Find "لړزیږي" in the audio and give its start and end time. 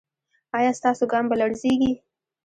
1.41-1.91